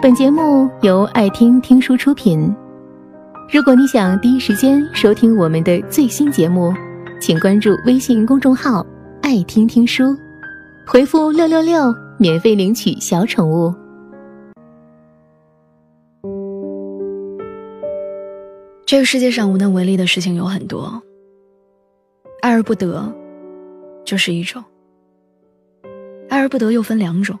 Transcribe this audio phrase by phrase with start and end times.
[0.00, 2.54] 本节目由爱听听书出品。
[3.52, 6.72] 如果你想第一时间收听我们的最新节目，
[7.20, 8.86] 请关注微信公众号
[9.20, 10.16] “爱听听书”，
[10.86, 13.74] 回复“六六六”免费领取小宠物。
[18.86, 21.02] 这个世界上无能为力的事情有很多，
[22.40, 23.12] 爱而不得
[24.04, 24.62] 就是一种。
[26.28, 27.36] 爱而不得又分两种，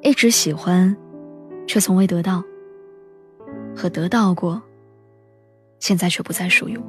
[0.00, 0.96] 一直喜欢，
[1.68, 2.42] 却从未得到，
[3.76, 4.60] 和得到过，
[5.78, 6.84] 现在却不再属于我。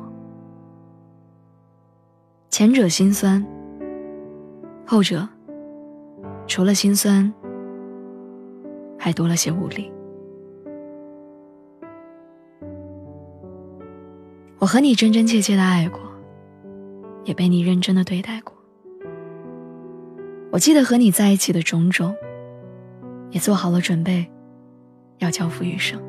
[2.50, 3.46] 前者心酸，
[4.86, 5.28] 后者
[6.48, 7.32] 除了心酸，
[8.98, 9.92] 还多了些无力。
[14.60, 16.00] 我和你真真切切的爱过，
[17.26, 18.56] 也被你认真的对待过。
[20.52, 22.16] 我记得和你在一起的种种，
[23.32, 24.30] 也做好了准备，
[25.20, 26.02] 要交付余生。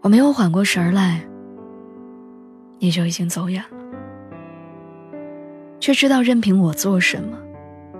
[0.00, 1.20] 我没有缓过神来，
[2.78, 3.78] 你就已经走远了，
[5.80, 7.38] 却知道任凭我做什么，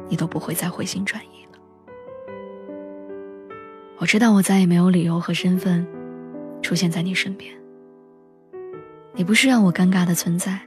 [0.09, 1.59] 你都不会再回心转意了。
[3.99, 5.87] 我知道我再也没有理由和身份
[6.63, 7.53] 出现在你身边。
[9.13, 10.59] 你不是让我尴尬的存在，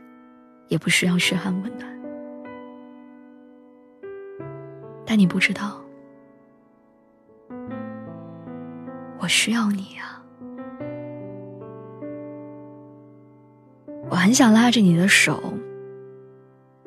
[0.67, 1.90] 也不需要嘘寒问暖。
[5.11, 5.77] 但你不知道，
[9.19, 10.23] 我需要你呀。
[14.09, 15.53] 我很想拉着你的手，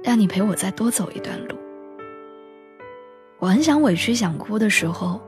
[0.02, 1.54] 让你陪我再多走一段路。
[3.40, 5.20] 我很想委屈想哭的时候。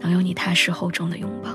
[0.00, 1.50] 能有你踏实厚重的拥抱，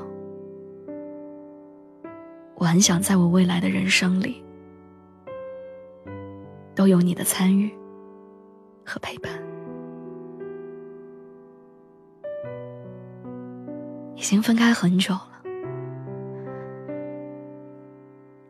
[2.56, 4.42] 我很想在我未来的人生里，
[6.74, 7.70] 都有你的参与
[8.86, 9.41] 和陪伴。
[14.22, 15.42] 已经分开很久了，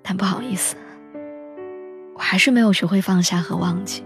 [0.04, 0.76] 但不好意思，
[2.14, 4.06] 我还是没有学会放下和忘记，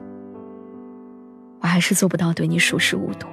[1.59, 3.25] 我还是做不到对你熟视无睹。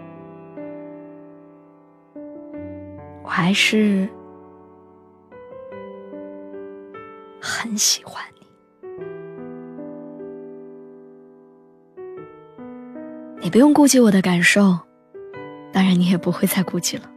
[3.22, 4.09] 我还是
[7.38, 8.47] 很喜欢你，
[13.43, 14.78] 你不用顾及我的感受，
[15.70, 17.12] 当然你也不会再顾及了。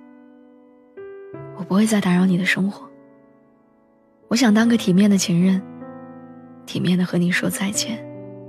[1.58, 2.90] 我不会再打扰你的生活。
[4.28, 5.62] 我想当个体面的情人，
[6.66, 8.06] 体面的和你说再见，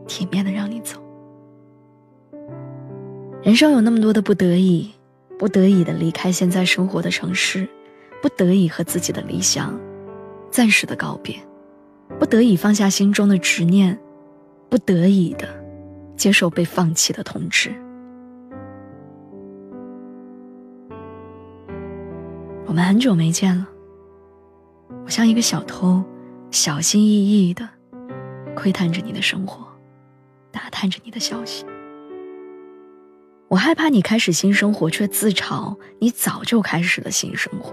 [0.07, 1.01] 体面的让你走。
[3.43, 4.93] 人生有那么多的不得已。
[5.39, 7.69] 不得已的离开现在生活的城市，
[8.23, 9.79] 不得已和自己的理想
[10.51, 11.37] 暂时的告别，
[12.19, 13.99] 不得已放下心中的执念，
[14.71, 15.47] 不得已的
[16.17, 17.71] 接受被放弃的通知。
[22.67, 23.67] 我们很久没见了，
[25.05, 26.03] 我像一个小偷，
[26.51, 27.67] 小心翼翼的
[28.57, 29.65] 窥探着你的生活，
[30.51, 31.65] 打探着你的消息。
[33.49, 37.73] 我害怕你开始新生活，却自嘲你早就开始了新生活。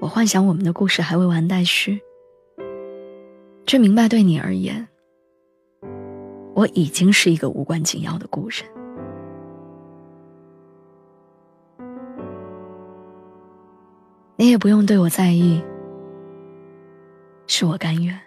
[0.00, 2.00] 我幻想我们的故事还未完待续，
[3.66, 4.88] 却明白对你而言，
[6.54, 8.64] 我已经是一个无关紧要的故人。
[14.40, 15.62] 你也不用对我在意，
[17.46, 18.18] 是我甘愿。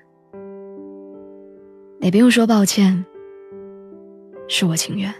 [1.99, 3.03] 你不用说抱歉。
[4.47, 5.11] 是我情愿，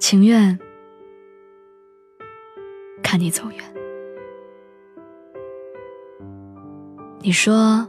[0.00, 0.58] 情愿
[3.04, 3.58] 看你走远。
[7.20, 7.86] 你说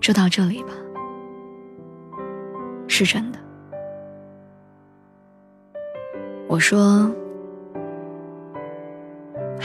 [0.00, 0.74] 就到这里吧，
[2.86, 3.40] 是真的。
[6.46, 7.12] 我说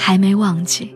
[0.07, 0.95] 还没忘记，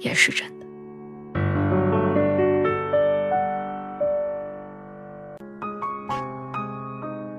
[0.00, 0.64] 也是真的。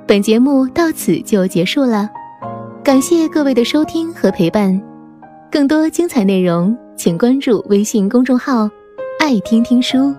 [0.05, 2.07] 本节目到此就结束了，
[2.83, 4.79] 感谢各位的收听和陪伴。
[5.49, 8.69] 更多精彩内容，请关注微信公众号
[9.19, 10.13] “爱听听书”，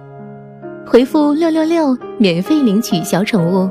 [0.84, 3.70] 回复“六六六”免费领取小宠物。